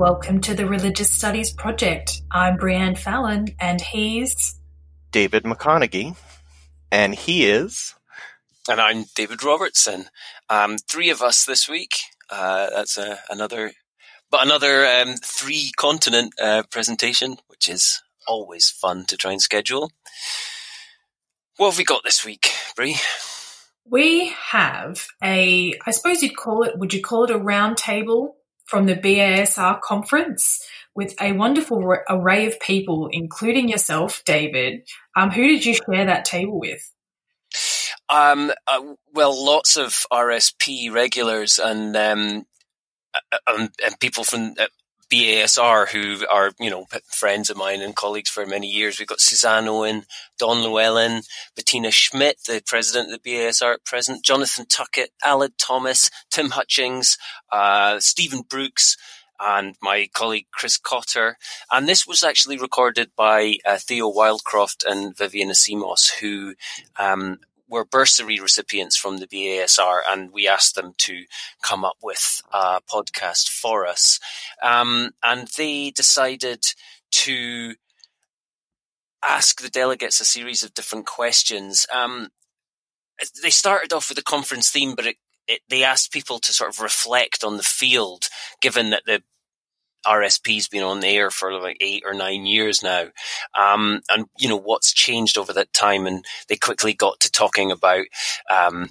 [0.00, 2.22] Welcome to the Religious Studies Project.
[2.30, 4.58] I'm Breann Fallon, and he's
[5.10, 6.16] David McConeghy,
[6.90, 7.94] and he is.
[8.66, 10.06] And I'm David Robertson.
[10.48, 11.96] Um, three of us this week.
[12.30, 13.72] Uh, that's uh, another,
[14.30, 19.92] but another um, three continent uh, presentation, which is always fun to try and schedule.
[21.58, 22.96] What have we got this week, Brie?
[23.84, 28.36] We have a, I suppose you'd call it, would you call it a roundtable
[28.70, 34.82] from the BASR conference with a wonderful array of people, including yourself, David.
[35.16, 36.80] Um, who did you share that table with?
[38.08, 42.46] Um, uh, well, lots of RSP regulars and um,
[43.14, 44.66] uh, um, and people from uh,
[45.10, 48.98] BASR who are, you know, friends of mine and colleagues for many years.
[48.98, 50.04] We've got Suzanne Owen,
[50.38, 51.22] Dawn Llewellyn,
[51.56, 57.18] Bettina Schmidt, the president of the BASR at present, Jonathan Tuckett, Aled Thomas, Tim Hutchings,
[57.50, 58.96] uh, Stephen Brooks,
[59.40, 61.36] and my colleague Chris Cotter.
[61.70, 66.54] And this was actually recorded by uh, Theo Wildcroft and Vivian Asimos, who
[66.98, 67.38] um,
[67.70, 71.24] were bursary recipients from the BASR, and we asked them to
[71.62, 74.18] come up with a podcast for us.
[74.62, 76.66] Um, and they decided
[77.12, 77.74] to
[79.22, 81.86] ask the delegates a series of different questions.
[81.92, 82.28] Um,
[83.42, 86.70] they started off with a conference theme, but it, it, they asked people to sort
[86.70, 88.28] of reflect on the field,
[88.60, 89.22] given that the
[90.06, 93.06] RSP's been on the air for like eight or nine years now.
[93.58, 96.06] Um, and, you know, what's changed over that time.
[96.06, 98.06] And they quickly got to talking about,
[98.50, 98.90] um,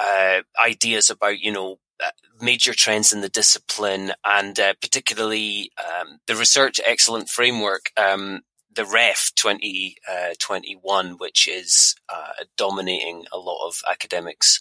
[0.00, 6.20] uh, ideas about, you know, uh, major trends in the discipline and uh, particularly um,
[6.26, 13.66] the research excellence framework um, the ref 2021 uh, which is uh, dominating a lot
[13.66, 14.60] of academics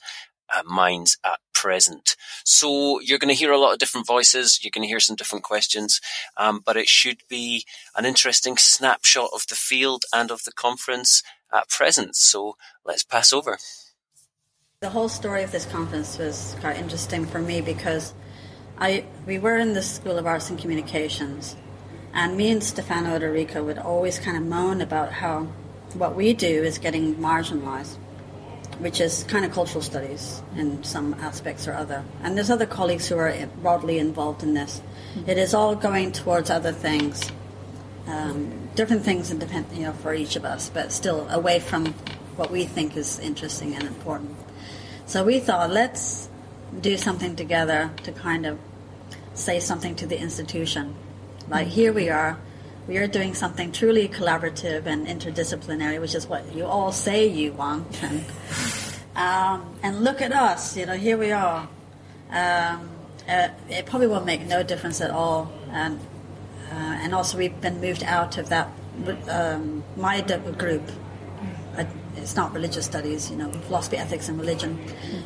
[0.53, 2.15] uh, minds at present.
[2.43, 4.59] So you're going to hear a lot of different voices.
[4.63, 5.99] You're going to hear some different questions,
[6.37, 11.23] um, but it should be an interesting snapshot of the field and of the conference
[11.51, 12.15] at present.
[12.15, 13.57] So let's pass over.
[14.81, 18.13] The whole story of this conference was quite interesting for me because
[18.77, 21.55] I we were in the School of Arts and Communications,
[22.13, 25.47] and me and Stefano Odorico would always kind of moan about how
[25.95, 27.97] what we do is getting marginalized
[28.79, 32.03] which is kind of cultural studies in some aspects or other.
[32.21, 34.81] And there's other colleagues who are broadly involved in this.
[35.15, 35.29] Mm-hmm.
[35.29, 37.31] It is all going towards other things,
[38.07, 41.87] um, different things, depend, you know, for each of us, but still away from
[42.35, 44.35] what we think is interesting and important.
[45.05, 46.29] So we thought, let's
[46.81, 48.59] do something together to kind of
[49.33, 50.95] say something to the institution.
[51.47, 52.37] Like here we are,
[52.87, 57.51] we are doing something truly collaborative and interdisciplinary, which is what you all say you
[57.51, 58.01] want.
[58.03, 58.25] And,
[59.15, 61.67] um, and look at us, you know, here we are.
[62.29, 62.89] Um,
[63.27, 65.51] uh, it probably will make no difference at all.
[65.71, 65.99] And,
[66.71, 68.69] uh, and also, we've been moved out of that
[69.29, 70.83] um, my group.
[71.77, 71.83] Uh,
[72.15, 74.77] it's not religious studies, you know, philosophy, ethics, and religion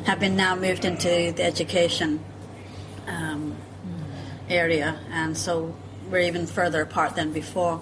[0.04, 2.22] have been now moved into the education
[3.06, 3.56] um,
[4.48, 4.98] area.
[5.10, 5.74] And so
[6.10, 7.80] we're even further apart than before.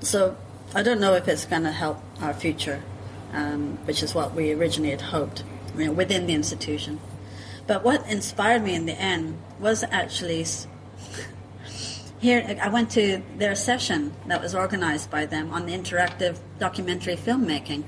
[0.00, 0.36] So
[0.74, 2.82] I don't know if it's going to help our future,
[3.32, 5.42] um, which is what we originally had hoped
[5.76, 7.00] you know, within the institution.
[7.66, 10.44] But what inspired me in the end was actually
[12.20, 12.58] here.
[12.60, 17.84] I went to their session that was organized by them on the interactive documentary filmmaking.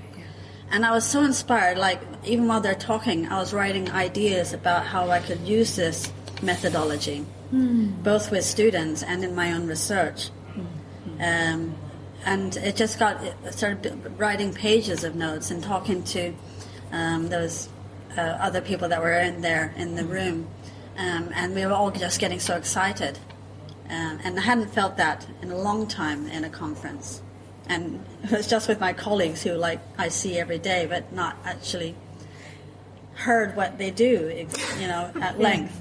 [0.70, 4.86] And I was so inspired, like, even while they're talking, I was writing ideas about
[4.86, 6.10] how I could use this
[6.40, 8.02] methodology mm.
[8.02, 10.30] both with students and in my own research.
[11.18, 11.54] Mm.
[11.54, 11.74] Um,
[12.24, 13.20] and it just got
[13.50, 16.32] started writing pages of notes and talking to
[16.92, 17.68] um, those
[18.16, 20.46] uh, other people that were in there in the room,
[20.98, 23.18] um, and we were all just getting so excited.
[23.88, 27.22] Um, and I hadn't felt that in a long time in a conference,
[27.66, 31.36] and it was just with my colleagues who like I see every day, but not
[31.44, 31.96] actually
[33.14, 34.46] heard what they do,
[34.78, 35.80] you know, at length.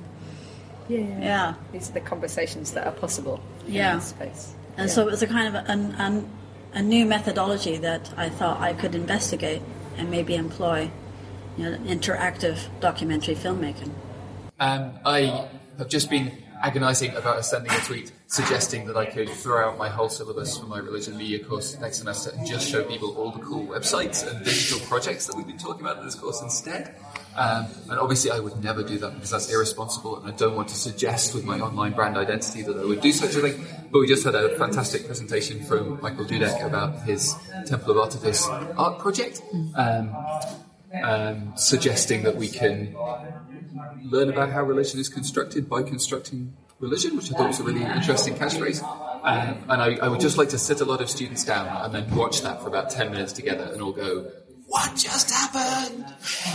[0.91, 1.53] Yeah, yeah.
[1.71, 3.93] These are the conversations that are possible yeah.
[3.93, 4.55] in this space.
[4.77, 4.93] And yeah.
[4.93, 6.23] so it was a kind of a,
[6.73, 9.61] a new methodology that I thought I could investigate
[9.97, 10.91] and maybe employ,
[11.57, 13.91] you know, interactive documentary filmmaking.
[14.59, 15.47] Um, I
[15.77, 19.89] have just been agonising about sending a tweet suggesting that I could throw out my
[19.89, 23.39] whole syllabus for my religion media course next semester and just show people all the
[23.39, 26.95] cool websites and digital projects that we've been talking about in this course instead.
[27.35, 30.67] Um, and obviously, I would never do that because that's irresponsible, and I don't want
[30.69, 33.65] to suggest with my online brand identity that I would do such a thing.
[33.91, 37.35] But we just had a fantastic presentation from Michael Dudeck about his
[37.65, 38.47] Temple of Artifice
[38.77, 39.41] art project,
[39.75, 40.15] um,
[41.03, 42.95] um, suggesting that we can
[44.03, 47.83] learn about how religion is constructed by constructing religion, which I thought was a really
[47.83, 48.83] interesting catchphrase.
[49.23, 51.93] Um, and I, I would just like to sit a lot of students down and
[51.93, 54.31] then watch that for about 10 minutes together and all go,
[54.71, 56.05] What just happened?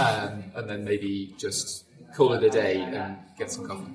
[0.01, 1.85] Um, and then maybe just
[2.15, 3.93] call it a day and get some coffee.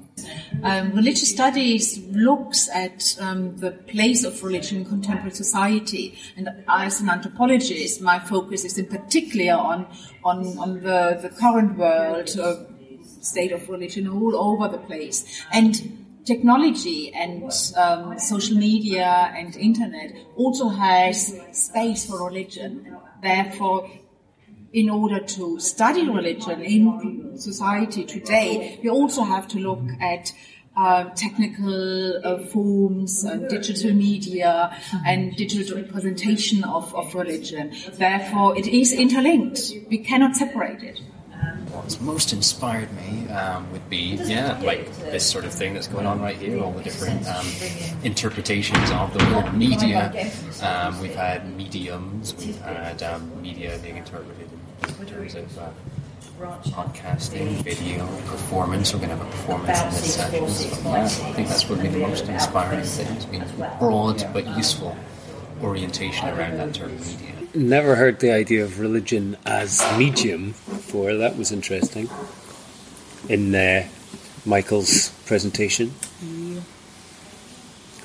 [0.61, 7.01] Um, religious studies looks at um, the place of religion in contemporary society, and as
[7.01, 9.87] an anthropologist, my focus is in particular on
[10.23, 12.57] on, on the, the current world uh,
[13.21, 20.13] state of religion all over the place, and technology and um, social media and internet
[20.35, 22.95] also has space for religion.
[23.23, 23.89] Therefore,
[24.73, 30.31] in order to study religion in society today, we also have to look at
[30.77, 34.73] uh, technical uh, forms, uh, digital media,
[35.05, 37.73] and digital representation of, of religion.
[37.91, 39.73] Therefore, it is interlinked.
[39.89, 41.01] We cannot separate it
[41.73, 46.05] what's most inspired me um, would be, yeah, like this sort of thing that's going
[46.05, 47.47] on right here, all the different um,
[48.03, 50.31] interpretations of the word media.
[50.61, 54.50] Um, we've had mediums, we've had um, media being interpreted in
[54.81, 55.69] terms of uh,
[56.39, 58.93] podcasting, video, performance.
[58.93, 60.49] We're going to have a performance in this session.
[60.49, 63.15] So, yeah, I think that's probably the most inspiring thing.
[63.15, 63.45] It's been
[63.79, 64.95] broad but useful
[65.61, 71.15] orientation around that term media never heard the idea of religion as medium before.
[71.15, 72.09] That was interesting
[73.29, 73.87] in uh,
[74.45, 75.93] Michael's presentation.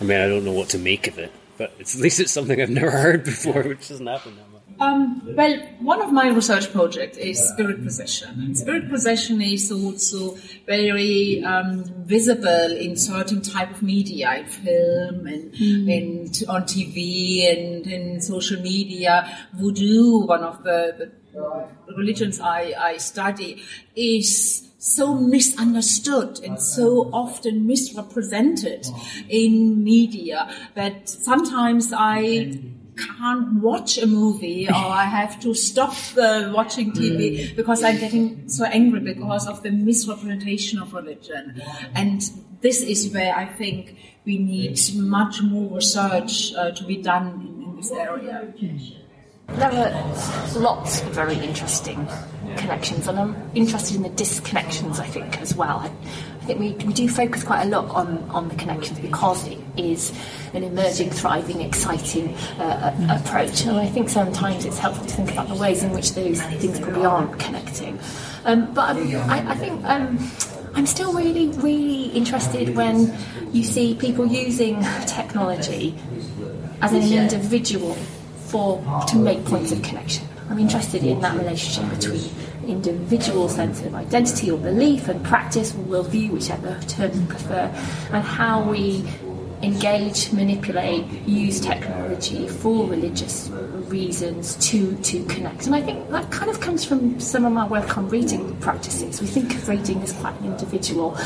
[0.01, 2.61] I mean, I don't know what to make of it, but at least it's something
[2.61, 4.56] I've never heard before, which doesn't happen that much.
[4.79, 8.29] Um, well, one of my research projects is spirit possession.
[8.41, 10.37] And spirit possession is also
[10.67, 15.97] very um, visible in certain type of media, in film and, mm.
[15.97, 19.47] and on TV and in social media.
[19.55, 23.63] Voodoo, one of the, the religions I, I study,
[23.95, 28.87] is so misunderstood and so often misrepresented
[29.29, 32.61] in media that sometimes I
[32.97, 38.49] can't watch a movie or I have to stop uh, watching TV because I'm getting
[38.49, 41.63] so angry because of the misrepresentation of religion.
[41.95, 42.23] And
[42.61, 47.63] this is where I think we need much more research uh, to be done in,
[47.65, 48.53] in this area.
[49.49, 52.09] There are lots of very interesting
[52.57, 55.79] connections, and I'm interested in the disconnections, I think, as well.
[55.79, 55.91] I,
[56.47, 60.13] Think we, we do focus quite a lot on, on the connections because it is
[60.55, 63.67] an emerging, thriving, exciting uh, approach.
[63.67, 66.79] And I think sometimes it's helpful to think about the ways in which those things
[66.79, 67.99] probably aren't connecting.
[68.45, 70.31] Um, but I, I think um,
[70.75, 73.13] I'm still really, really interested when
[73.53, 75.95] you see people using technology
[76.83, 77.95] as an individual
[78.47, 80.29] for to make points of connection.
[80.49, 82.31] I'm interested in that relationship between
[82.67, 87.73] individual sense of identity or belief and practice or worldview, whichever term you prefer,
[88.13, 89.05] and how we
[89.63, 93.49] engage, manipulate, use technology for religious
[93.89, 95.67] reasons to to connect.
[95.67, 99.21] And I think that kind of comes from some of my work on reading practices.
[99.21, 101.17] We think of reading as quite an individual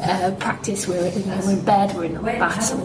[0.00, 0.86] uh, practice.
[0.86, 2.80] We're, you know, we're in bed, we're in a battle,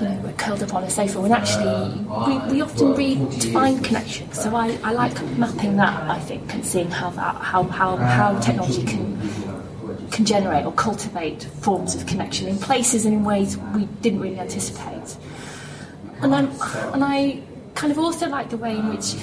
[0.00, 1.20] you know, we're curled up on a sofa.
[1.22, 4.40] And actually, we, we often read to find connections.
[4.42, 6.10] So I, I like mapping that.
[6.10, 9.20] I think and seeing how that how how, how technology can
[10.10, 14.38] can generate or cultivate forms of connection in places and in ways we didn't really
[14.38, 15.16] anticipate.
[16.20, 16.50] And, I'm,
[16.92, 17.42] and I
[17.74, 19.14] kind of also like the way in which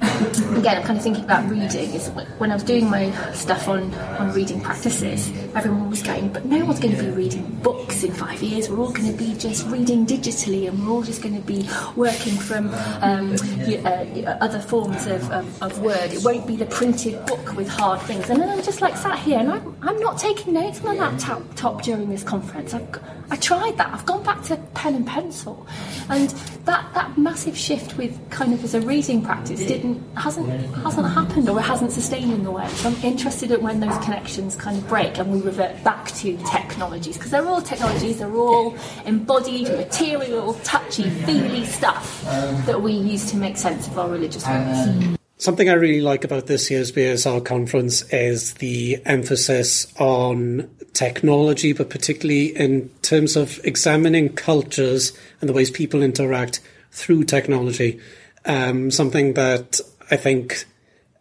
[0.00, 1.94] again, I'm kind of thinking about reading.
[1.94, 6.44] Is when I was doing my stuff on, on reading practices, everyone was going, but
[6.44, 8.68] no one's going to be reading books in five years.
[8.68, 11.68] We're all going to be just reading digitally, and we're all just going to be
[11.96, 12.68] working from
[13.02, 16.12] um, uh, other forms of, of, of, word.
[16.12, 18.28] It won't be the printed book with hard things.
[18.30, 20.98] And then I'm just like sat here, and I'm, I'm not taking notes on a
[20.98, 22.74] laptop top during this conference.
[22.74, 22.88] I've,
[23.30, 23.92] I tried that.
[23.92, 25.66] I've gone back to pen and pencil,
[26.08, 26.30] and
[26.64, 31.48] that that massive shift with kind of as a reading practice didn't hasn't hasn't happened
[31.48, 32.66] or it hasn't sustained in the way.
[32.68, 36.36] So I'm interested in when those connections kind of break and we revert back to
[36.50, 38.18] technologies because they're all technologies.
[38.18, 44.08] They're all embodied, material, touchy, feely stuff that we use to make sense of our
[44.08, 45.18] religious worlds.
[45.40, 51.90] Something I really like about this year's BASR conference is the emphasis on technology, but
[51.90, 58.00] particularly in terms of examining cultures and the ways people interact through technology.
[58.44, 59.80] Um, something that
[60.10, 60.64] I think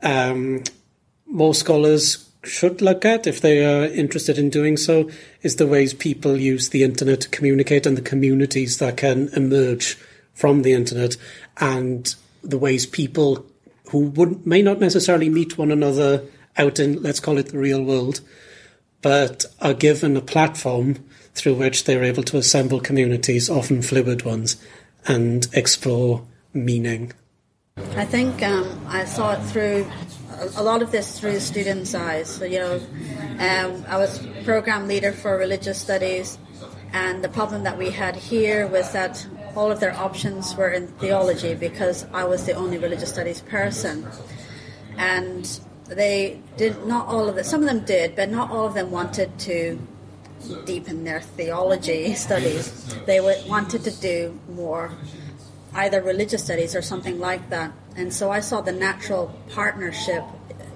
[0.01, 0.63] um,
[1.25, 5.09] more scholars should look at if they are interested in doing so
[5.41, 9.97] is the ways people use the internet to communicate and the communities that can emerge
[10.33, 11.17] from the internet
[11.57, 13.45] and the ways people
[13.89, 16.23] who would may not necessarily meet one another
[16.57, 18.21] out in let's call it the real world
[19.01, 20.95] but are given a platform
[21.33, 24.57] through which they're able to assemble communities, often fluid ones,
[25.07, 27.13] and explore meaning.
[27.95, 29.85] I think um, I saw it through
[30.55, 32.27] a lot of this through students' eyes.
[32.27, 32.75] So, you know,
[33.39, 36.37] um, I was program leader for religious studies,
[36.93, 39.25] and the problem that we had here was that
[39.55, 44.07] all of their options were in theology because I was the only religious studies person,
[44.97, 47.45] and they did not all of it.
[47.45, 49.79] Some of them did, but not all of them wanted to
[50.65, 52.95] deepen their theology studies.
[53.05, 54.91] They wanted to do more
[55.73, 57.71] either religious studies or something like that.
[57.95, 60.23] And so I saw the natural partnership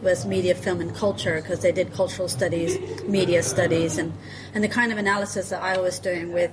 [0.02, 4.14] was media, film, and culture because they did cultural studies, media studies, and,
[4.54, 6.52] and the kind of analysis that I was doing with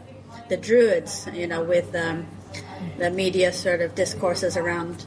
[0.49, 2.27] the Druids, you know, with um,
[2.99, 5.07] the media sort of discourses around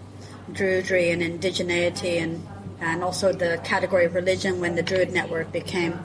[0.52, 2.48] Druidry and indigeneity and,
[2.82, 6.00] and also the category of religion when the Druid Network became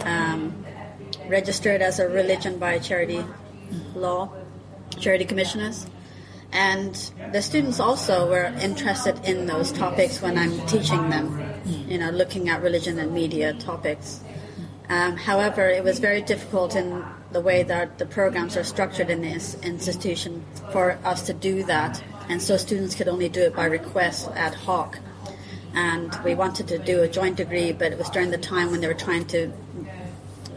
[0.00, 0.64] um,
[1.28, 3.24] registered as a religion by charity
[3.94, 4.30] law,
[5.00, 5.86] charity commissioners.
[6.52, 6.94] And
[7.32, 12.50] the students also were interested in those topics when I'm teaching them, you know, looking
[12.50, 14.20] at religion and media topics.
[14.90, 19.22] Um, however, it was very difficult in the way that the programs are structured in
[19.22, 22.02] this institution for us to do that.
[22.28, 24.98] And so students could only do it by request ad hoc.
[25.74, 28.80] And we wanted to do a joint degree, but it was during the time when
[28.80, 29.52] they were trying to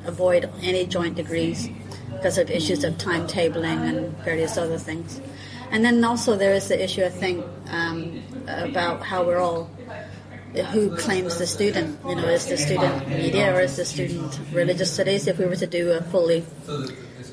[0.05, 1.69] avoid any joint degrees
[2.11, 5.21] because of issues of timetabling and various other things.
[5.71, 9.69] And then also there is the issue, I think, um, about how we're all
[10.71, 11.99] who claims the student.
[12.07, 15.27] You know, is the student media or is the student religious studies?
[15.27, 16.45] If we were to do a fully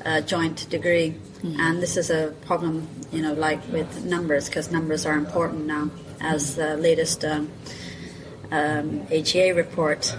[0.05, 5.05] uh, joint degree, and this is a problem, you know, like with numbers, because numbers
[5.05, 5.89] are important now,
[6.23, 7.51] as the latest um,
[8.51, 10.15] um, HEA report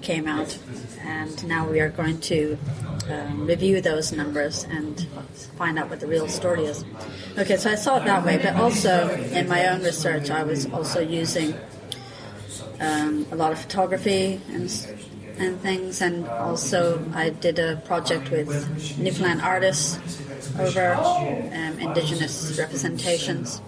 [0.00, 0.58] came out
[1.04, 2.58] and now we are going to
[3.10, 5.06] um, review those numbers and
[5.56, 6.84] find out what the real story is.
[7.38, 10.70] Okay, so I saw it that way, but also in my own research, I was
[10.70, 11.54] also using
[12.80, 14.70] um, a lot of photography and
[15.38, 19.96] and things, and also I did a project with Newfoundland artists
[20.58, 23.62] over um, Indigenous representations.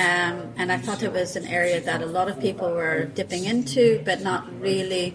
[0.00, 3.44] Um, and I thought it was an area that a lot of people were dipping
[3.44, 5.14] into, but not really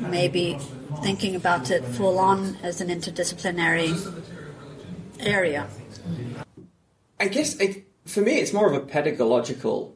[0.00, 0.58] maybe
[1.02, 3.92] thinking about it full on as an interdisciplinary
[5.20, 5.68] area.
[7.20, 9.94] I guess it, for me, it's more of a pedagogical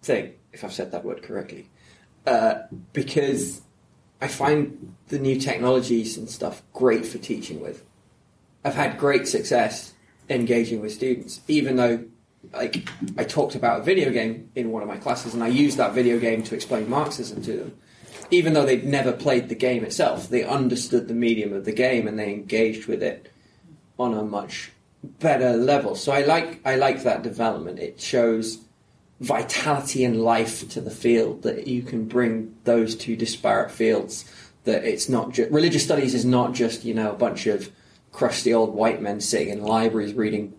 [0.00, 1.68] thing, if I've said that word correctly,
[2.26, 2.60] uh,
[2.94, 3.60] because
[4.22, 7.84] I find the new technologies and stuff great for teaching with.
[8.64, 9.92] I've had great success
[10.30, 12.06] engaging with students, even though
[12.52, 15.76] like I talked about a video game in one of my classes, and I used
[15.78, 17.78] that video game to explain Marxism to them
[18.30, 22.06] even though they'd never played the game itself, they understood the medium of the game
[22.06, 23.32] and they engaged with it
[23.98, 24.70] on a much
[25.02, 25.94] better level.
[25.94, 27.78] So I like I like that development.
[27.78, 28.64] It shows
[29.20, 34.24] vitality and life to the field that you can bring those two disparate fields.
[34.64, 37.70] That it's not just religious studies is not just you know a bunch of
[38.12, 40.54] crusty old white men sitting in libraries reading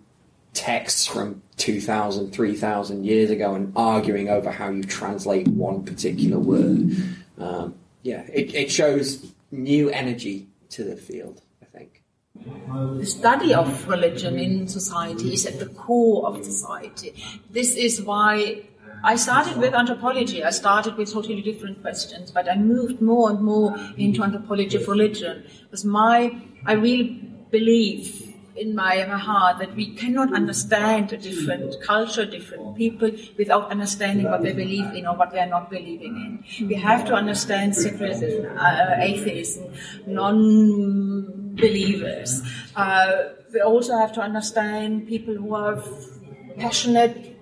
[0.53, 6.95] texts from 2,000, 3,000 years ago and arguing over how you translate one particular word
[7.39, 12.03] um, yeah, it, it shows new energy to the field, I think.
[12.97, 17.13] The study of religion in society is at the core of society.
[17.49, 18.63] This is why
[19.03, 20.43] I started with anthropology.
[20.43, 24.87] I started with totally different questions, but I moved more and more into anthropology of
[24.87, 25.43] religion.
[25.63, 28.28] Because my, I really believe
[28.59, 34.43] in my, heart that we cannot understand a different culture, different people, without understanding what
[34.43, 36.67] they believe in or what they are not believing in.
[36.67, 39.71] We have to understand secularism, uh, atheism,
[40.05, 42.41] non-believers.
[42.75, 45.81] Uh, we also have to understand people who are
[46.57, 47.37] passionate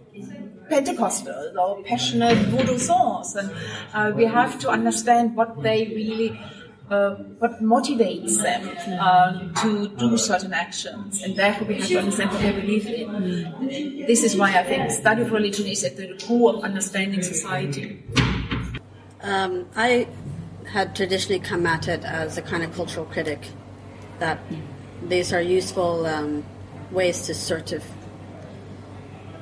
[0.69, 3.49] Pentecostals or passionate Voodoo saints, and
[3.93, 6.37] uh, we have to understand what they really
[6.89, 12.31] uh, what motivates them um, to do certain actions, and therefore we have to understand
[12.31, 14.05] what they believe in.
[14.07, 18.03] This is why I think study of religion is at the core of understanding society.
[19.21, 20.07] Um, I
[20.65, 23.47] had traditionally come at it as a kind of cultural critic,
[24.19, 24.39] that
[25.03, 26.45] these are useful um,
[26.91, 27.83] ways to sort of,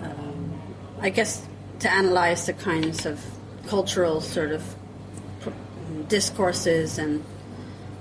[0.02, 0.62] um,
[1.00, 1.48] I guess,
[1.80, 3.24] to analyze the kinds of
[3.68, 4.76] cultural sort of
[6.08, 7.24] discourses and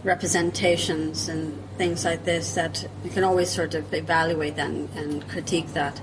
[0.05, 5.73] representations and things like this that you can always sort of evaluate and, and critique
[5.73, 6.01] that.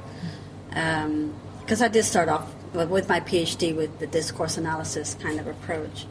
[0.69, 5.47] Because um, I did start off with my PhD with the discourse analysis kind of
[5.47, 6.05] approach.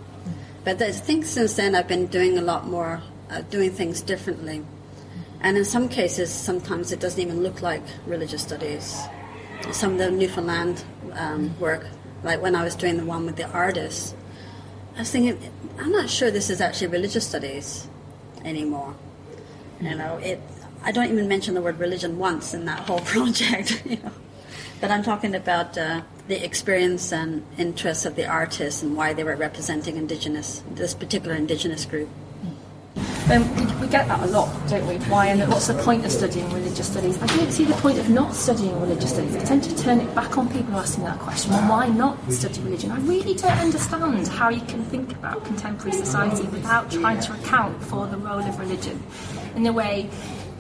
[0.64, 4.62] but I think since then I've been doing a lot more, uh, doing things differently.
[5.40, 9.00] And in some cases, sometimes it doesn't even look like religious studies.
[9.73, 11.87] Some of the Newfoundland um, work,
[12.23, 14.14] like when I was doing the one with the artists,
[15.00, 17.88] I was thinking, I'm not sure this is actually religious studies
[18.45, 18.95] anymore.
[19.80, 20.42] You know, it.
[20.85, 23.83] I don't even mention the word religion once in that whole project.
[23.87, 24.12] You know,
[24.78, 29.25] but I'm talking about uh, the experience and interests of the artists and why they
[29.25, 32.11] were representing indigenous, this particular indigenous group.
[33.30, 34.96] Um, we, we get that a lot, don't we?
[35.08, 37.16] Why and what's the point of studying religious studies?
[37.22, 39.37] I don't see the point of not studying religious studies.
[39.37, 41.52] I tend to turn it back on people asking that question.
[41.52, 42.90] Well, why not study religion?
[42.90, 47.80] I really don't understand how you can think about contemporary society without trying to account
[47.84, 49.00] for the role of religion
[49.54, 50.10] in the way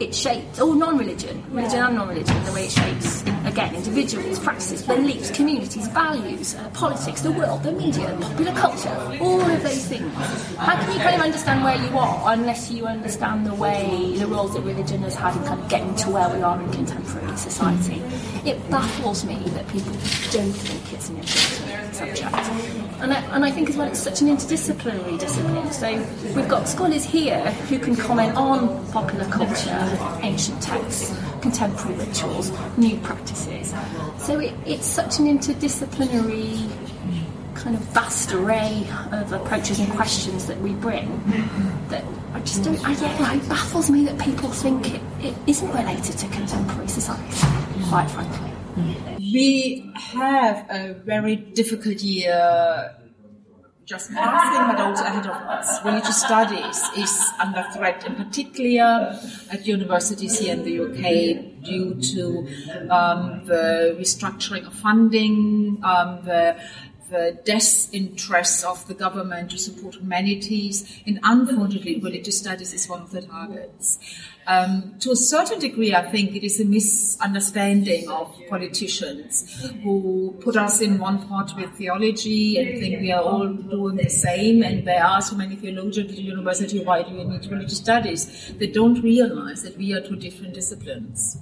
[0.00, 5.30] it shapes, all non-religion, religion and non-religion, the way it shapes, again, individuals, practices, beliefs,
[5.30, 10.12] communities, values, uh, politics, the world, the media, popular culture, all of those things.
[10.56, 14.26] How can you kind of understand where you are unless you understand the way, the
[14.26, 17.36] roles that religion has had in kind of getting to where we are in contemporary
[17.36, 18.02] society?
[18.48, 19.92] It baffles me that people
[20.32, 22.89] don't think it's an important subject.
[23.00, 25.72] And I, and I think as well it's such an interdisciplinary discipline.
[25.72, 25.90] So
[26.34, 32.98] we've got scholars here who can comment on popular culture, ancient texts, contemporary rituals, new
[32.98, 33.74] practices.
[34.18, 36.70] So it, it's such an interdisciplinary
[37.54, 41.08] kind of vast array of approaches and questions that we bring
[41.88, 45.68] that I just don't, I, yeah, it baffles me that people think it, it isn't
[45.70, 47.46] related to contemporary society,
[47.88, 48.50] quite frankly.
[49.32, 52.96] We have a very difficult year
[53.90, 55.84] just passing, but also ahead of us.
[55.84, 59.18] Religious studies is under threat, in particular
[59.50, 62.46] at universities here in the UK, due to
[62.88, 66.56] um, the restructuring of funding, um, the
[67.10, 73.10] the disinterest of the government to support humanities, and unfortunately, religious studies is one of
[73.10, 73.98] the targets.
[74.46, 80.56] Um, to a certain degree, I think it is a misunderstanding of politicians who put
[80.56, 84.86] us in one pot with theology and think we are all doing the same, and
[84.86, 88.52] there are so many theologians at the university, why do you need religious studies?
[88.58, 91.38] They don't realize that we are two different disciplines.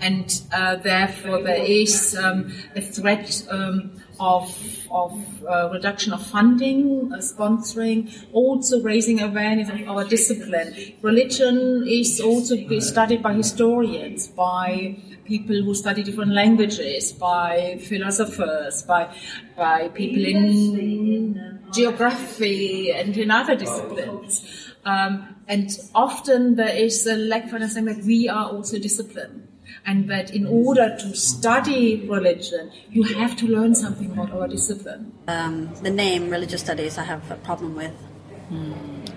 [0.00, 5.12] And uh, therefore, there is um, a threat um, of, of
[5.44, 10.94] uh, reduction of funding, uh, sponsoring, also raising awareness of our discipline.
[11.02, 19.12] Religion is also studied by historians, by people who study different languages, by philosophers, by,
[19.56, 24.74] by people in geography and in other disciplines.
[24.84, 29.49] Um, and often there is a lack of understanding that we are also discipline
[29.86, 35.12] and that in order to study religion, you have to learn something about our discipline.
[35.28, 37.94] Um, the name religious studies, I have a problem with.
[38.50, 38.74] Mm.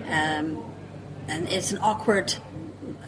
[0.08, 0.64] Um,
[1.28, 2.34] and it's an awkward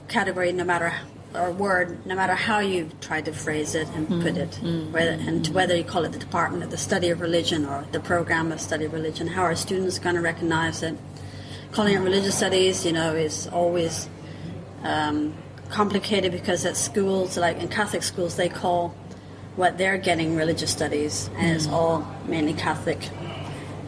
[0.08, 0.92] category, no matter
[1.34, 4.22] or word, no matter how you try to phrase it and mm.
[4.22, 4.90] put it, mm.
[4.90, 8.00] whether, and whether you call it the department of the study of religion or the
[8.00, 10.96] program of study of religion, how are students going to recognize it?
[11.72, 14.08] Calling it religious studies, you know, is always
[14.82, 15.34] um,
[15.66, 18.94] complicated because at schools, like in Catholic schools, they call
[19.56, 21.72] what they're getting religious studies, and it's mm.
[21.72, 22.98] all mainly Catholic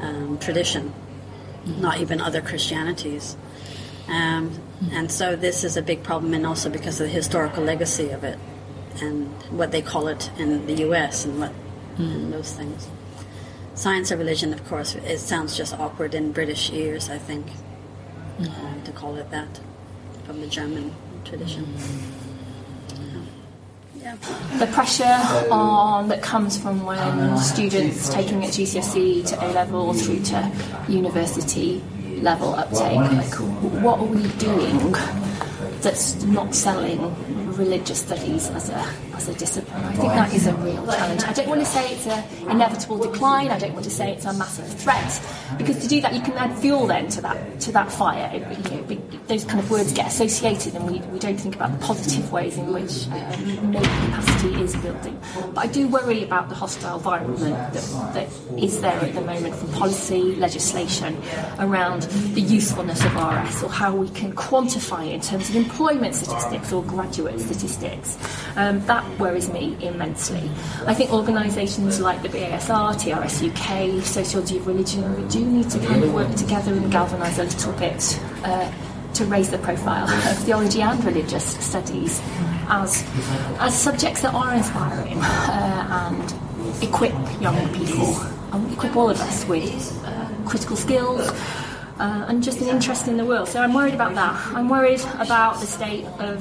[0.01, 0.93] um, tradition,
[1.65, 1.79] mm.
[1.79, 3.37] not even other Christianities.
[4.09, 4.93] Um, mm.
[4.93, 8.25] and so this is a big problem, and also because of the historical legacy of
[8.25, 8.39] it,
[9.01, 11.25] and what they call it in the U.S.
[11.25, 11.53] and what
[11.99, 12.89] and those things.
[13.75, 17.11] Science of religion, of course, it sounds just awkward in British ears.
[17.11, 17.47] I think
[18.41, 19.61] uh, to call it that
[20.25, 21.67] from the German tradition.
[23.97, 24.17] Yeah.
[24.59, 30.23] The pressure on that comes from when students taking at GCSE to A level through
[30.25, 30.51] to
[30.89, 31.83] university
[32.21, 32.97] level uptake.
[32.97, 33.35] Like,
[33.83, 34.95] what are we doing
[35.81, 36.99] that's not selling
[37.59, 39.85] religious studies as a as a discipline.
[39.85, 41.25] I think that is a real challenge.
[41.25, 43.51] I don't want to say it's an inevitable decline.
[43.51, 45.21] I don't want to say it's a massive threat
[45.59, 48.31] because to do that you can add fuel then to that to that fire.
[48.35, 51.85] You know, those kind of words get associated, and we, we don't think about the
[51.85, 55.21] positive ways in which um, capacity is building.
[55.55, 59.55] But I do worry about the hostile environment that, that is there at the moment
[59.55, 61.21] from policy legislation
[61.59, 62.03] around
[62.35, 66.73] the usefulness of RS or how we can quantify it in terms of employment statistics
[66.73, 68.19] or graduate statistics.
[68.57, 70.51] Um, that worries me immensely.
[70.87, 75.79] I think organisations like the BASR, TRS UK, Sociology of Religion, we do need to
[75.81, 78.73] kind of work together and galvanise a little bit uh,
[79.15, 82.21] to raise the profile of theology and religious studies
[82.69, 83.05] as,
[83.59, 88.15] as subjects that are inspiring uh, and equip young people
[88.53, 91.29] and equip all of us with uh, critical skills,
[91.99, 93.49] uh, and just an interest in the world.
[93.49, 94.35] So I'm worried about that.
[94.55, 96.39] I'm worried about the state of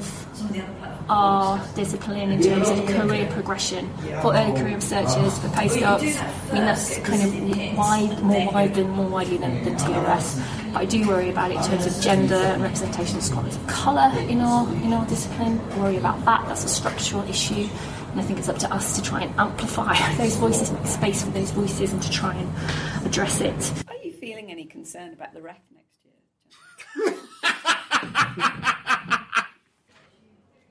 [1.08, 3.88] our discipline in terms of career progression
[4.22, 6.20] for early career researchers, for postdocs.
[6.50, 10.72] I mean, that's kind of wide, more wide than more widely than, than TRS.
[10.72, 13.66] But I do worry about it in terms of gender and representation of scholars of
[13.66, 15.60] colour in our in our discipline.
[15.72, 16.46] I worry about that.
[16.48, 17.68] That's a structural issue.
[18.10, 21.22] And I think it's up to us to try and amplify those voices, make space
[21.22, 23.72] for those voices, and to try and address it.
[23.88, 27.14] Are you feeling any concern about the ref next year?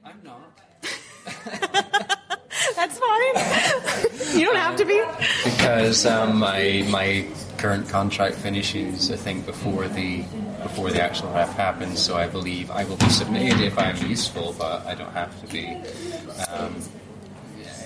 [0.03, 0.41] I'm not.
[2.75, 3.33] That's fine.
[4.37, 5.01] You don't have to be.
[5.43, 7.25] because um, my my
[7.57, 10.23] current contract finishes, I think, before the
[10.61, 11.99] before the actual ref happens.
[11.99, 15.47] So I believe I will be submitted if I'm useful, but I don't have to
[15.47, 15.77] be.
[16.49, 16.75] Um,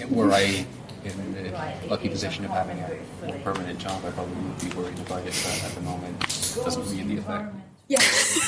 [0.10, 0.66] were I
[1.04, 5.26] in the lucky position of having a permanent job, I probably would be worried about
[5.26, 5.34] it.
[5.44, 7.56] But at the moment, it doesn't really affect.
[7.88, 8.40] Yes,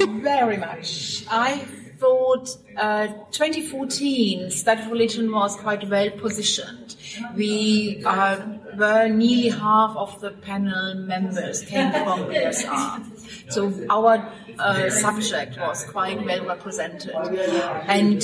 [0.08, 1.24] very much.
[1.30, 1.66] I
[1.98, 6.96] thought uh, 2014 Study of Religion was quite well positioned.
[7.34, 8.40] We uh,
[8.76, 13.52] were nearly half of the panel members came from BSR.
[13.52, 17.14] So our uh, subject was quite well represented.
[17.14, 18.22] And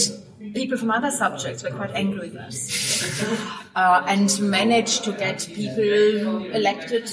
[0.54, 6.46] people from other subjects were quite angry with us uh, and managed to get people
[6.52, 7.10] elected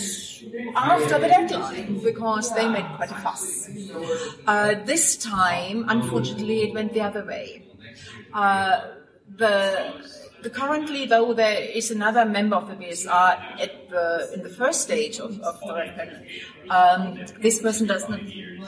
[0.76, 3.70] after the deadline because they made quite a fuss.
[4.48, 7.64] Uh, this time, unfortunately, it went the other way.
[8.34, 8.82] Uh,
[9.38, 9.94] the,
[10.44, 14.82] the currently, though, there is another member of the BSR at the, in the first
[14.82, 16.22] stage of, of the panel.
[16.70, 18.22] Um, this person does not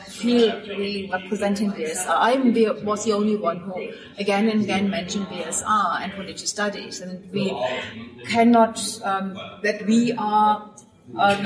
[0.07, 2.07] feel really representing BSR.
[2.07, 2.35] I
[2.83, 7.55] was the only one who again and again mentioned BSR and religious studies, and we
[8.25, 10.69] cannot um, that we are
[11.17, 11.45] um,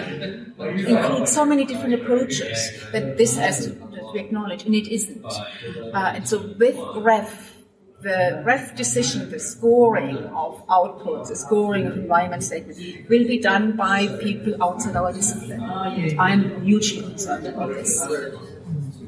[0.60, 5.25] include so many different approaches that this has to, to acknowledge, and it isn't.
[5.25, 7.57] Uh, and so with REF,
[8.01, 12.77] the REF decision, the scoring of outputs, the scoring of environment statement,
[13.10, 15.62] will be done by people outside our discipline.
[15.62, 18.05] And I'm hugely concerned about this.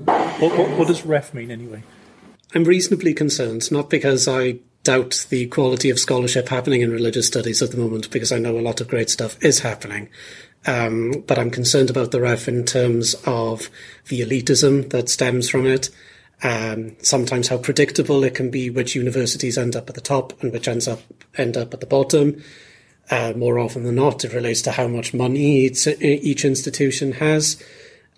[0.06, 1.84] What, what, what does ref mean anyway?
[2.56, 7.62] I'm reasonably concerned, not because I doubt the quality of scholarship happening in religious studies
[7.62, 10.10] at the moment, because I know a lot of great stuff is happening.
[10.66, 13.70] Um, but I'm concerned about the ref in terms of
[14.08, 15.90] the elitism that stems from it.
[16.42, 20.54] Um, sometimes how predictable it can be which universities end up at the top and
[20.54, 21.02] which ends up
[21.38, 22.42] end up at the bottom.
[23.12, 27.62] Uh, more often than not, it relates to how much money each, each institution has.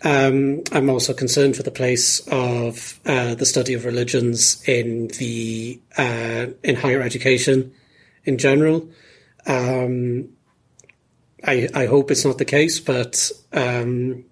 [0.04, 5.80] Um, I'm also concerned for the place of uh, the study of religions in the
[5.98, 7.74] uh, in higher education
[8.26, 8.90] in general.
[9.46, 10.30] Um,
[11.44, 14.26] I, I hope it's not the case, but um,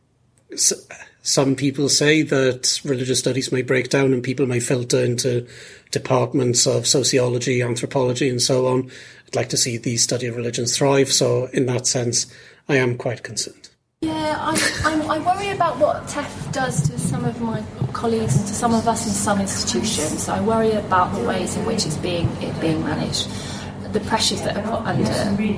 [0.51, 0.87] s-
[1.29, 5.47] some people say that religious studies may break down and people may filter into
[5.91, 8.89] departments of sociology, anthropology, and so on.
[9.27, 11.11] I'd like to see the study of religions thrive.
[11.11, 12.25] So, in that sense,
[12.67, 13.69] I am quite concerned.
[14.01, 17.63] Yeah, I'm, I'm, I worry about what TEF does to some of my
[17.93, 20.29] colleagues and to some of us in some institutions.
[20.29, 23.29] I worry about the ways in which it's being it being managed,
[23.91, 25.09] the pressures that are put under.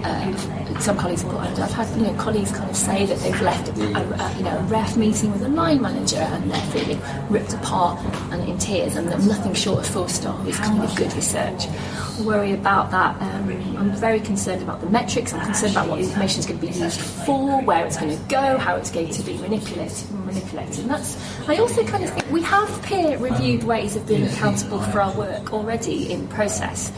[0.06, 1.62] Uh, some colleagues are put under.
[1.62, 4.58] I've had you know colleagues kind of say that they've left a, a, you know
[4.58, 8.00] a ref meeting with a line manager and they're feeling ripped apart
[8.32, 11.68] and in tears, and that nothing short of full stop is kind of good research.
[11.68, 13.22] I worry about that.
[13.22, 15.34] Um, I'm very concerned about the metrics.
[15.34, 18.16] I'm concerned about what the information is going to be used for, where it's going
[18.16, 20.12] to go, how it's going to be manipulated.
[20.12, 20.80] Manipulated.
[20.80, 21.18] And that's.
[21.48, 25.54] I also kind of think we have peer-reviewed ways of being accountable for our work
[25.54, 26.92] already in process.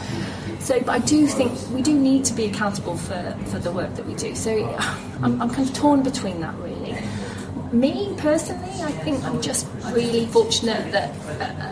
[0.64, 3.96] So, but I do think we do need to be accountable for, for the work
[3.96, 4.34] that we do.
[4.34, 4.66] So,
[5.22, 6.98] I'm, I'm kind of torn between that really.
[7.74, 11.14] Me personally, I think I'm just really fortunate that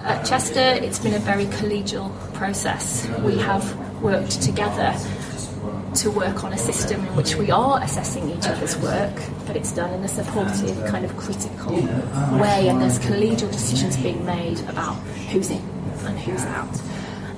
[0.04, 3.08] at Chester it's been a very collegial process.
[3.20, 3.64] We have
[4.02, 4.94] worked together
[5.96, 9.16] to work on a system in which we are assessing each other's work,
[9.48, 11.76] but it's done in a supportive, kind of critical
[12.38, 14.96] way, and there's collegial decisions being made about
[15.32, 15.62] who's in
[16.04, 16.82] and who's out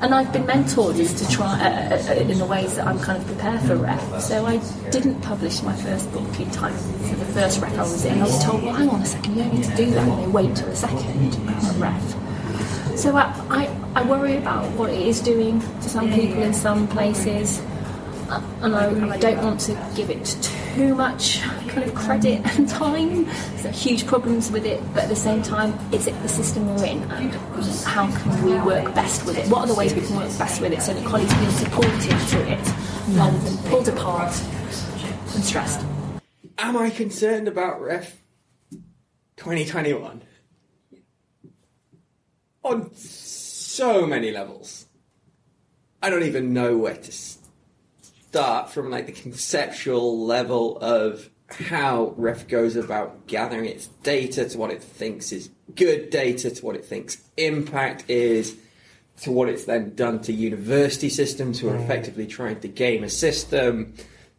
[0.04, 3.26] and I've been mentored to try uh, uh, in the ways that I'm kind of
[3.26, 4.22] prepared for ref.
[4.22, 4.58] So I
[4.92, 8.20] didn't publish my first book in time for the first ref I was in.
[8.22, 10.06] I was told, well, hang on a second, you don't need to do that.
[10.06, 12.98] They wait till the second ref.
[12.98, 16.86] So I, I, I worry about what it is doing to some people in some
[16.89, 17.62] places.
[18.30, 22.41] Uh, and I, and I, don't want to give it too much kind of credit
[22.57, 23.25] and time.
[23.25, 26.86] There's huge problems with it, but at the same time, is it the system we're
[26.86, 27.31] in, and
[27.86, 29.47] how can we work best with it?
[29.49, 32.19] What are the ways we can work best with it so that colleagues feel supported
[32.27, 32.73] through it,
[33.09, 34.33] rather than pulled apart
[35.36, 35.86] and stressed?
[36.57, 38.19] Am I concerned about ref?
[39.38, 40.21] 2021
[42.63, 44.86] on so many levels.
[46.01, 47.42] I don't even know where to start
[48.34, 54.72] from like the conceptual level of how ref goes about gathering its data to what
[54.72, 58.58] it thinks is good data to what it thinks impact is
[59.22, 61.84] to what it's then done to university systems who are mm.
[61.84, 63.93] effectively trying to game a system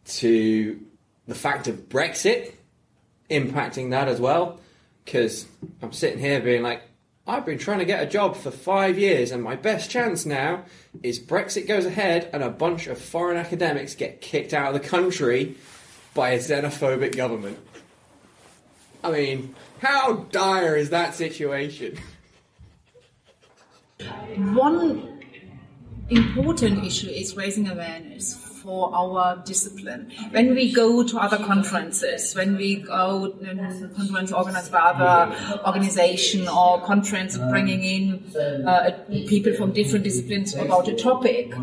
[0.05, 0.79] to
[1.27, 2.53] the fact of brexit
[3.29, 4.59] impacting that as well.
[5.05, 5.45] Because
[5.81, 6.81] i'm sitting here being like
[7.27, 10.65] I've been trying to get a job for five years, and my best chance now
[11.01, 14.87] is Brexit goes ahead and a bunch of foreign academics get kicked out of the
[14.87, 15.55] country
[16.13, 17.57] by a xenophobic government.
[19.03, 21.97] I mean, how dire is that situation?
[24.37, 25.21] One
[26.09, 30.11] important issue is raising awareness for our discipline.
[30.31, 36.47] When we go to other conferences, when we go to conference organized by other organization
[36.47, 38.35] or conference bringing in
[38.67, 38.91] uh,
[39.27, 41.53] people from different disciplines about a topic,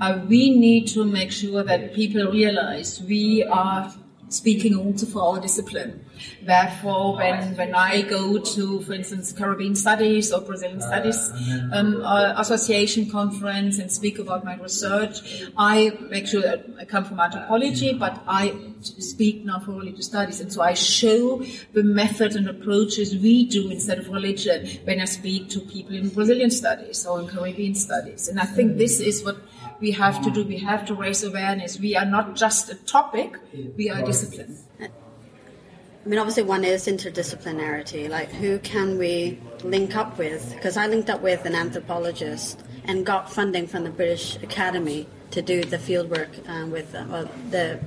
[0.00, 3.92] uh, we need to make sure that people realize we are
[4.30, 6.04] speaking also for our discipline.
[6.42, 11.30] Therefore, when, when I go to, for instance, Caribbean Studies or Brazilian Studies
[11.72, 17.04] um, uh, Association conference and speak about my research, I make sure that I come
[17.04, 20.40] from anthropology, but I speak now for religious studies.
[20.40, 25.04] And so I show the methods and approaches we do instead of religion when I
[25.06, 28.28] speak to people in Brazilian studies or in Caribbean studies.
[28.28, 29.36] And I think this is what
[29.80, 30.44] we have to do.
[30.44, 31.78] We have to raise awareness.
[31.78, 33.36] We are not just a topic,
[33.76, 34.58] we are a discipline.
[34.80, 38.08] I mean, obviously, one is interdisciplinarity.
[38.08, 40.54] Like, who can we link up with?
[40.54, 45.42] Because I linked up with an anthropologist and got funding from the British Academy to
[45.42, 47.78] do the fieldwork um, with uh, the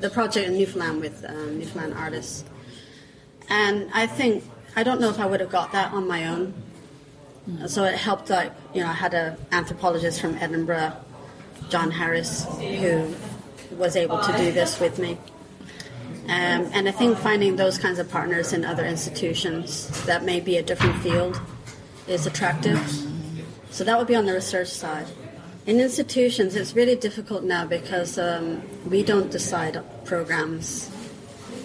[0.00, 2.44] the project in Newfoundland with um, Newfoundland artists.
[3.48, 4.44] And I think
[4.76, 6.54] I don't know if I would have got that on my own.
[7.66, 8.30] So it helped.
[8.30, 10.92] Like you know, I had an anthropologist from Edinburgh,
[11.68, 13.14] John Harris, who
[13.76, 15.18] was able to do this with me.
[16.28, 20.58] Um, and I think finding those kinds of partners in other institutions that may be
[20.58, 21.40] a different field
[22.06, 22.78] is attractive.
[23.70, 25.06] So that would be on the research side.
[25.66, 30.90] In institutions, it's really difficult now because um, we don't decide programs.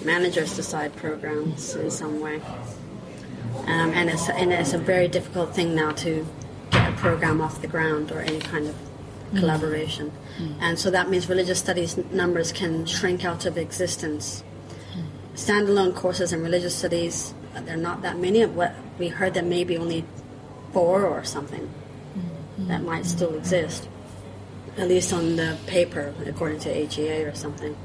[0.04, 2.42] Managers decide programs in some way.
[3.66, 6.26] Um, and, it's, and it's a very difficult thing now to
[6.72, 8.76] get a program off the ground or any kind of
[9.32, 9.40] mm.
[9.40, 10.12] collaboration.
[10.38, 10.56] Mm.
[10.60, 14.44] And so that means religious studies numbers can shrink out of existence.
[14.94, 15.06] Mm.
[15.36, 18.46] Standalone courses in religious studies, there are not that many.
[18.46, 20.06] What we heard that maybe only
[20.74, 21.70] four or something
[22.18, 22.68] mm-hmm.
[22.68, 23.38] that might still mm-hmm.
[23.38, 23.88] exist,
[24.78, 27.78] at least on the paper, according to HEA or something.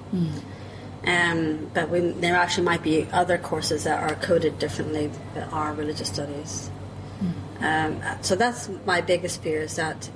[1.06, 5.72] Um, but we, there actually might be other courses that are coded differently that are
[5.72, 6.70] religious studies.
[7.60, 10.08] Um, so that's my biggest fear is that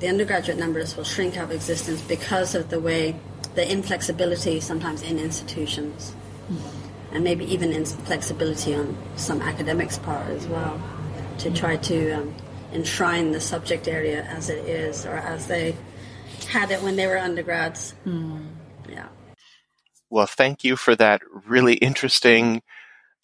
[0.00, 3.14] the undergraduate numbers will shrink out of existence because of the way
[3.54, 6.14] the inflexibility sometimes in institutions,
[7.12, 10.80] and maybe even inflexibility on some academics' part as well,
[11.38, 12.34] to try to um,
[12.72, 15.76] enshrine the subject area as it is or as they
[16.48, 17.94] had it when they were undergrads.
[18.88, 19.08] Yeah.
[20.12, 22.60] Well, thank you for that really interesting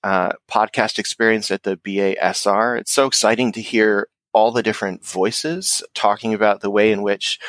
[0.02, 2.80] uh, podcast experience at the BASR.
[2.80, 7.40] It's so exciting to hear all the different voices talking about the way in which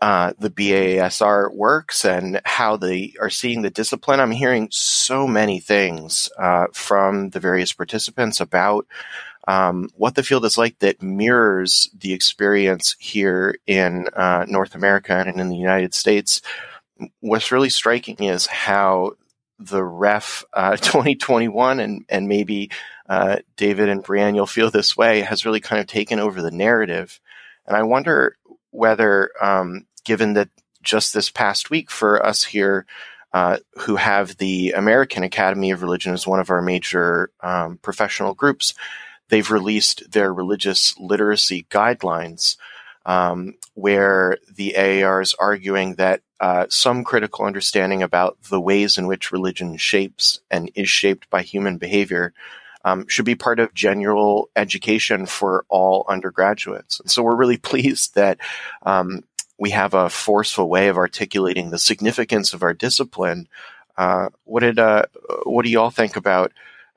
[0.00, 4.18] uh, the BASR works and how they are seeing the discipline.
[4.18, 8.84] I'm hearing so many things uh, from the various participants about
[9.46, 15.22] um, what the field is like that mirrors the experience here in uh, North America
[15.24, 16.42] and in the United States.
[17.20, 19.12] What's really striking is how
[19.58, 22.70] the ref uh, 2021 and and maybe
[23.08, 26.52] uh, David and Breann, you'll feel this way, has really kind of taken over the
[26.52, 27.20] narrative.
[27.66, 28.36] And I wonder
[28.70, 30.48] whether, um, given that
[30.82, 32.86] just this past week for us here,
[33.32, 38.34] uh, who have the American Academy of Religion as one of our major um, professional
[38.34, 38.74] groups,
[39.28, 42.56] they've released their religious literacy guidelines,
[43.06, 49.06] um, where the AAR is arguing that uh, some critical understanding about the ways in
[49.06, 52.32] which religion shapes and is shaped by human behavior
[52.84, 56.98] um, should be part of general education for all undergraduates.
[56.98, 58.38] And so we're really pleased that
[58.82, 59.22] um,
[59.58, 63.46] we have a forceful way of articulating the significance of our discipline.
[63.96, 65.04] Uh, what did uh,
[65.44, 66.52] what do you all think about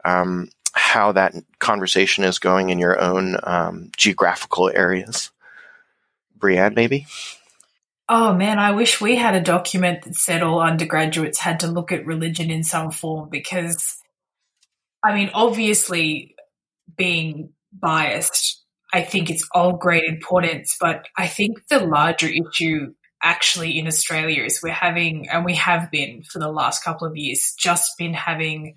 [0.06, 5.32] um, how that conversation is going in your own um, geographical areas?
[6.39, 7.08] Breann, maybe.
[8.15, 11.91] Oh man, I wish we had a document that said all undergraduates had to look
[11.91, 13.97] at religion in some form because
[15.04, 16.36] I mean, obviously,
[16.95, 18.62] being biased,
[18.93, 24.43] I think it's of great importance, but I think the larger issue actually in Australia
[24.43, 28.13] is we're having, and we have been for the last couple of years, just been
[28.13, 28.76] having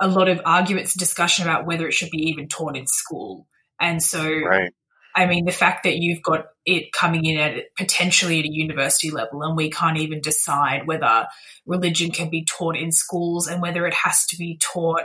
[0.00, 3.46] a lot of arguments and discussion about whether it should be even taught in school.
[3.78, 4.72] And so, right.
[5.16, 9.10] I mean, the fact that you've got it coming in at potentially at a university
[9.10, 11.26] level, and we can't even decide whether
[11.64, 15.04] religion can be taught in schools and whether it has to be taught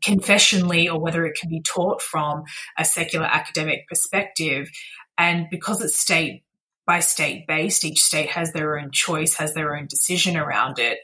[0.00, 2.44] confessionally or whether it can be taught from
[2.78, 4.70] a secular academic perspective.
[5.18, 6.44] And because it's state
[6.86, 10.98] by state based, each state has their own choice, has their own decision around it.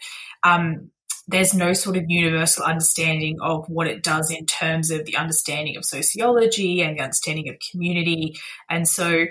[0.44, 0.90] Um,
[1.28, 5.76] there's no sort of universal understanding of what it does in terms of the understanding
[5.76, 8.34] of sociology and the understanding of community.
[8.70, 9.26] And so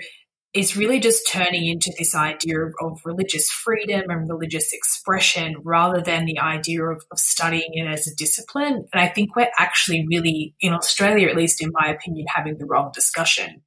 [0.54, 6.00] it's really just turning into this idea of, of religious freedom and religious expression rather
[6.00, 8.86] than the idea of, of studying it as a discipline.
[8.92, 12.66] And I think we're actually really, in Australia, at least in my opinion, having the
[12.66, 13.62] wrong discussion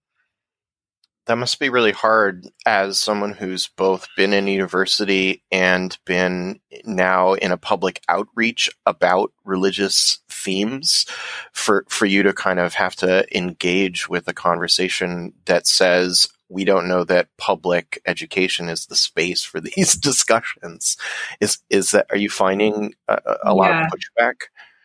[1.27, 7.33] that must be really hard as someone who's both been in university and been now
[7.33, 11.05] in a public outreach about religious themes
[11.51, 16.65] for for you to kind of have to engage with a conversation that says we
[16.65, 20.97] don't know that public education is the space for these discussions
[21.39, 23.85] is is that are you finding a, a lot yeah.
[23.85, 24.35] of pushback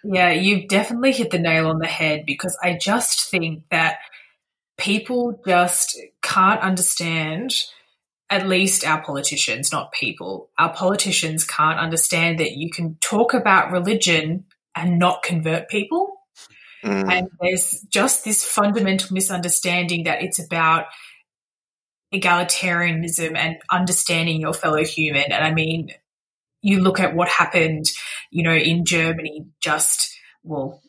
[0.04, 3.96] yeah you've definitely hit the nail on the head because i just think that
[4.78, 7.52] people just can't understand
[8.28, 13.70] at least our politicians, not people, our politicians can't understand that you can talk about
[13.70, 16.12] religion and not convert people.
[16.84, 17.10] Mm.
[17.10, 20.86] And there's just this fundamental misunderstanding that it's about
[22.12, 25.32] egalitarianism and understanding your fellow human.
[25.32, 25.90] And I mean,
[26.62, 27.86] you look at what happened,
[28.30, 30.82] you know, in Germany just, well,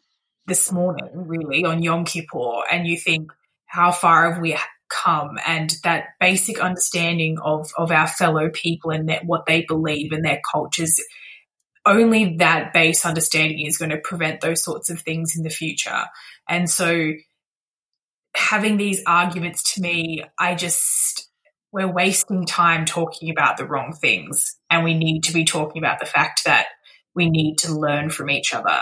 [0.47, 3.31] this morning, really, on Yom Kippur, and you think,
[3.67, 4.57] how far have we
[4.89, 5.37] come?
[5.45, 10.25] And that basic understanding of, of our fellow people and that what they believe and
[10.25, 10.99] their cultures
[11.85, 16.03] only that base understanding is going to prevent those sorts of things in the future.
[16.49, 17.13] And so
[18.37, 21.27] having these arguments to me i just
[21.71, 25.99] we're wasting time talking about the wrong things and we need to be talking about
[25.99, 26.67] the fact that
[27.15, 28.79] we need to learn from each other.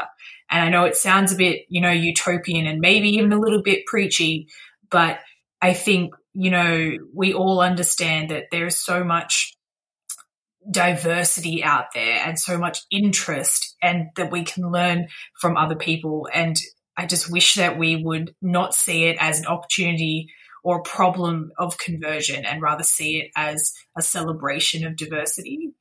[0.52, 3.62] And i know it sounds a bit you know utopian and maybe even a little
[3.64, 4.48] bit preachy
[4.90, 5.20] but
[5.62, 9.56] I think, you know, we all understand that there's so much
[10.70, 15.08] diversity out there and so much interest and that we can learn
[15.40, 16.28] from other people.
[16.34, 16.56] And
[16.98, 20.28] I just wish that we would not see it as an opportunity
[20.64, 25.72] or a problem of conversion and rather see it as a celebration of diversity.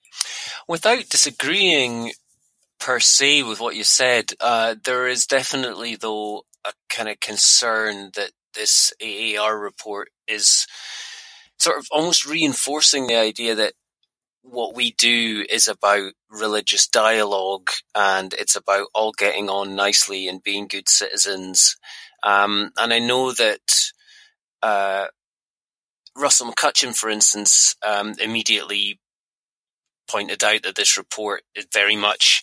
[0.68, 2.12] Without disagreeing
[2.78, 8.10] per se with what you said, uh, there is definitely, though, a kind of concern
[8.14, 10.66] that this AAR report is
[11.58, 13.74] sort of almost reinforcing the idea that
[14.42, 20.42] what we do is about religious dialogue and it's about all getting on nicely and
[20.42, 21.76] being good citizens.
[22.22, 23.90] Um, and I know that
[24.62, 25.06] uh,
[26.16, 29.00] Russell McCutcheon, for instance, um, immediately
[30.08, 32.42] pointed out that this report is very much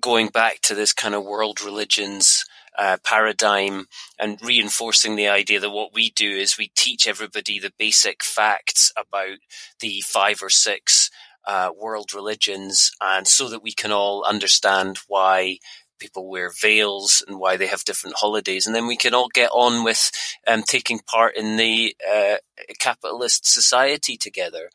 [0.00, 2.44] going back to this kind of world religions
[2.78, 3.86] uh, paradigm
[4.18, 8.92] and reinforcing the idea that what we do is we teach everybody the basic facts
[8.96, 9.38] about
[9.80, 11.10] the five or six
[11.46, 15.58] uh, world religions, and so that we can all understand why
[15.98, 19.50] people wear veils and why they have different holidays, and then we can all get
[19.52, 20.10] on with
[20.46, 22.36] um, taking part in the uh,
[22.78, 24.70] capitalist society together.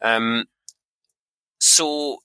[0.00, 0.44] Um,
[1.58, 2.18] so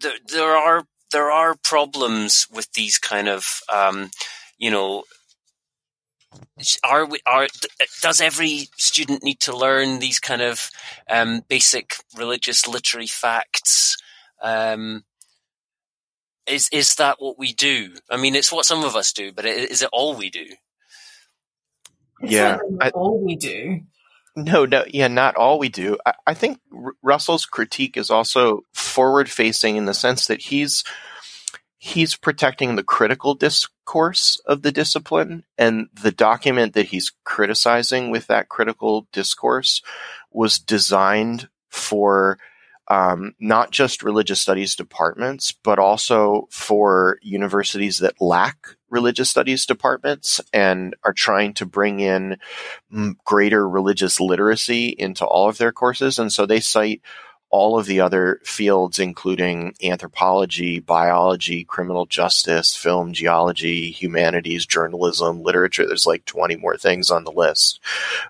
[0.00, 4.10] there, there are there are problems with these kind of, um,
[4.58, 5.04] you know,
[6.84, 7.46] are we are
[8.02, 10.70] does every student need to learn these kind of
[11.08, 13.96] um, basic religious literary facts?
[14.42, 15.04] Um,
[16.46, 17.94] is is that what we do?
[18.10, 20.46] I mean, it's what some of us do, but is it all we do?
[22.20, 23.80] It's yeah, I, all we do.
[24.36, 25.96] No, no, yeah, not all we do.
[26.04, 30.84] I, I think R- Russell's critique is also forward facing in the sense that he's
[31.78, 38.26] he's protecting the critical discourse of the discipline and the document that he's criticizing with
[38.26, 39.82] that critical discourse
[40.30, 42.38] was designed for
[42.88, 48.58] um, not just religious studies departments, but also for universities that lack
[48.96, 52.38] religious studies departments and are trying to bring in
[53.26, 56.18] greater religious literacy into all of their courses.
[56.18, 57.02] And so they cite
[57.50, 65.86] all of the other fields, including anthropology, biology, criminal justice, film, geology, humanities, journalism, literature.
[65.86, 67.80] There's like 20 more things on the list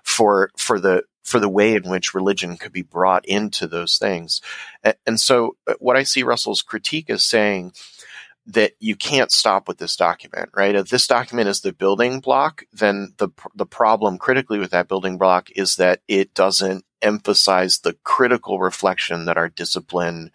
[0.03, 4.41] for, for the, for the way in which religion could be brought into those things.
[5.05, 7.71] And so uh, what I see Russell's critique is saying
[8.47, 10.73] that you can't stop with this document, right?
[10.73, 15.17] If this document is the building block, then the the problem critically with that building
[15.17, 20.31] block is that it doesn't emphasize the critical reflection that our discipline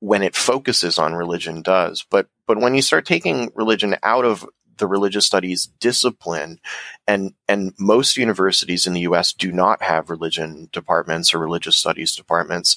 [0.00, 2.04] when it focuses on religion does.
[2.10, 6.58] But but when you start taking religion out of the religious studies discipline
[7.06, 12.14] and and most universities in the US do not have religion departments or religious studies
[12.14, 12.76] departments,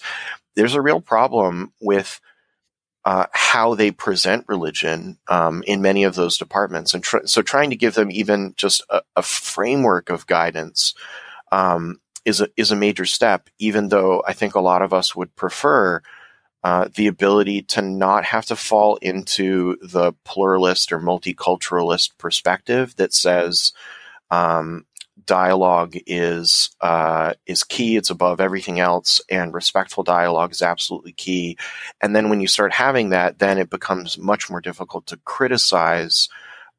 [0.55, 2.21] there's a real problem with
[3.05, 7.69] uh, how they present religion um, in many of those departments, and tr- so trying
[7.69, 10.93] to give them even just a, a framework of guidance
[11.51, 13.49] um, is a is a major step.
[13.59, 16.01] Even though I think a lot of us would prefer
[16.63, 23.13] uh, the ability to not have to fall into the pluralist or multiculturalist perspective that
[23.13, 23.73] says
[24.31, 24.85] um,
[25.25, 27.95] dialogue is uh, is key.
[27.95, 31.57] It's above everything else, and respectful dialogue is absolutely key.
[32.01, 36.29] And then when you start having that, then it becomes much more difficult to criticize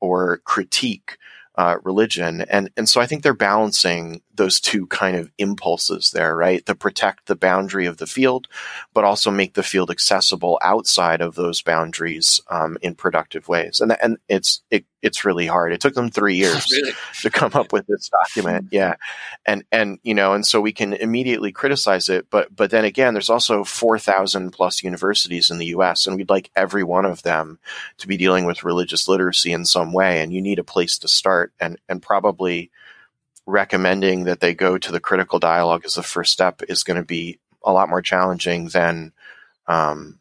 [0.01, 1.19] or critique
[1.57, 2.43] uh, religion.
[2.43, 6.65] And and so I think they're balancing those two kind of impulses there, right?
[6.67, 8.49] To protect the boundary of the field,
[8.93, 13.81] but also make the field accessible outside of those boundaries um, in productive ways.
[13.81, 15.73] And and it's it, it's really hard.
[15.73, 16.93] It took them three years really?
[17.23, 18.69] to come up with this document.
[18.71, 18.97] Yeah,
[19.47, 23.15] and and you know, and so we can immediately criticize it, but but then again,
[23.15, 27.23] there's also four thousand plus universities in the U.S., and we'd like every one of
[27.23, 27.59] them
[27.99, 31.09] to be dealing with religious literacy in some way, and you need a place to
[31.09, 32.71] start, and and probably
[33.47, 37.07] recommending that they go to the critical dialogue as the first step is going to
[37.07, 39.13] be a lot more challenging than
[39.67, 40.19] um,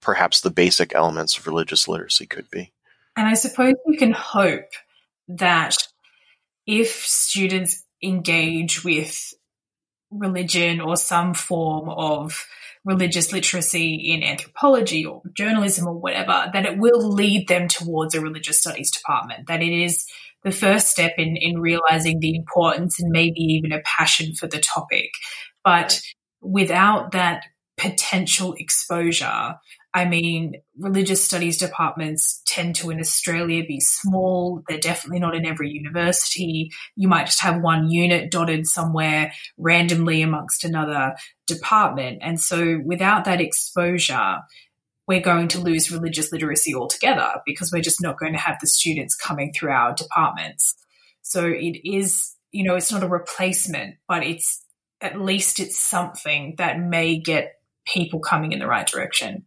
[0.00, 2.72] perhaps the basic elements of religious literacy could be.
[3.16, 4.70] And I suppose you can hope
[5.28, 5.76] that
[6.66, 9.34] if students engage with
[10.10, 12.46] religion or some form of
[12.84, 18.20] religious literacy in anthropology or journalism or whatever, that it will lead them towards a
[18.20, 20.06] religious studies department, that it is
[20.44, 24.60] the first step in, in realizing the importance and maybe even a passion for the
[24.60, 25.10] topic.
[25.64, 26.00] But
[26.40, 27.44] without that
[27.76, 29.54] potential exposure,
[29.92, 34.62] I mean, religious studies departments tend to in Australia be small.
[34.68, 36.70] They're definitely not in every university.
[36.94, 41.16] You might just have one unit dotted somewhere randomly amongst another
[41.48, 42.18] department.
[42.22, 44.36] And so without that exposure,
[45.10, 48.66] we're going to lose religious literacy altogether because we're just not going to have the
[48.68, 50.76] students coming through our departments.
[51.22, 54.64] So it is, you know, it's not a replacement, but it's
[55.00, 57.54] at least it's something that may get
[57.92, 59.46] people coming in the right direction.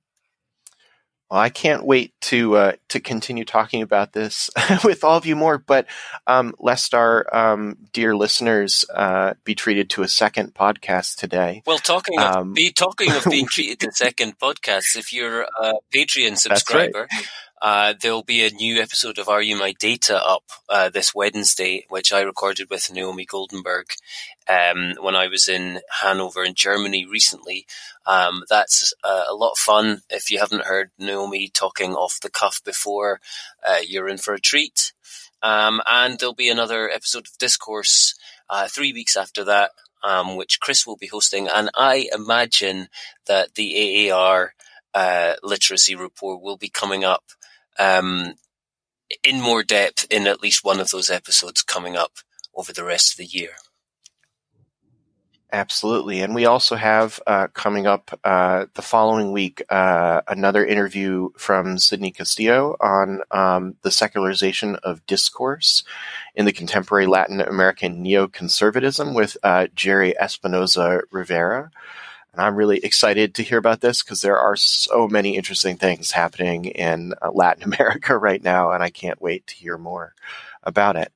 [1.34, 4.52] Well, I can't wait to uh, to continue talking about this
[4.84, 5.58] with all of you more.
[5.58, 5.88] But
[6.28, 11.64] um, lest our um, dear listeners uh, be treated to a second podcast today.
[11.66, 15.74] Well, talking of um, be talking of being treated to second podcasts, if you're a
[15.92, 17.28] Patreon subscriber, right.
[17.64, 21.86] Uh, there'll be a new episode of Are You My Data up uh, this Wednesday,
[21.88, 23.86] which I recorded with Naomi Goldenberg
[24.50, 27.66] um, when I was in Hanover in Germany recently.
[28.06, 30.02] Um, that's uh, a lot of fun.
[30.10, 33.22] If you haven't heard Naomi talking off the cuff before,
[33.66, 34.92] uh, you're in for a treat.
[35.42, 38.14] Um, and there'll be another episode of Discourse
[38.50, 39.72] uh, three weeks after that,
[40.04, 41.48] um, which Chris will be hosting.
[41.48, 42.90] And I imagine
[43.28, 44.54] that the AAR
[44.94, 47.24] uh, literacy report will be coming up
[47.80, 48.34] um,
[49.24, 52.14] in more depth in at least one of those episodes coming up
[52.56, 53.52] over the rest of the year.
[55.54, 56.22] Absolutely.
[56.22, 61.78] And we also have uh, coming up uh, the following week uh, another interview from
[61.78, 65.84] Sidney Castillo on um, the secularization of discourse
[66.34, 71.70] in the contemporary Latin American neoconservatism with uh, Jerry Espinoza Rivera.
[72.34, 76.12] And I'm really excited to hear about this because there are so many interesting things
[76.12, 80.16] happening in uh, Latin America right now, and I can't wait to hear more
[80.64, 81.14] about it.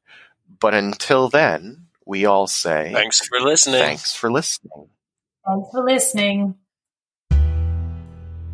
[0.60, 3.82] But until then, we all say thanks for listening.
[3.82, 4.90] Thanks for listening.
[5.46, 6.58] Thanks for listening.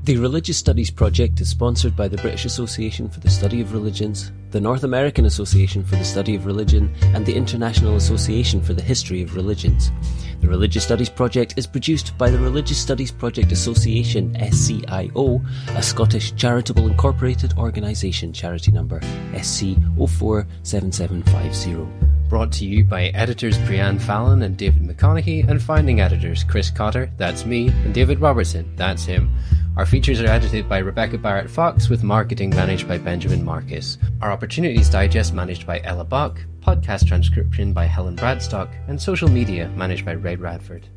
[0.04, 4.34] The Religious Studies Project is sponsored by the British Association for the Study of Religions,
[4.52, 8.82] the North American Association for the Study of Religion, and the International Association for the
[8.82, 9.94] History of Religions.
[10.42, 16.36] The Religious Studies Project is produced by the Religious Studies Project Association SCIO, a Scottish
[16.36, 19.00] charitable incorporated organisation charity number
[19.32, 26.72] SC047750 brought to you by editors Breann Fallon and David McConeghy, and founding editors Chris
[26.72, 29.32] Cotter, that's me, and David Robertson, that's him.
[29.76, 33.98] Our features are edited by Rebecca Barrett Fox, with marketing managed by Benjamin Marcus.
[34.22, 39.70] Our Opportunities Digest managed by Ella Buck, podcast transcription by Helen Bradstock, and social media
[39.70, 40.88] managed by Ray Radford.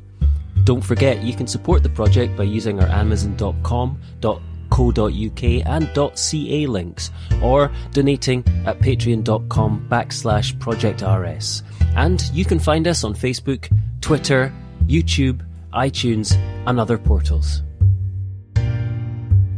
[0.63, 3.99] Don't forget, you can support the project by using our Amazon.com,
[4.69, 7.11] .co.uk and .ca links,
[7.41, 11.63] or donating at patreon.com backslash projectrs.
[11.95, 13.71] And you can find us on Facebook,
[14.01, 14.53] Twitter,
[14.85, 16.35] YouTube, iTunes,
[16.67, 17.63] and other portals.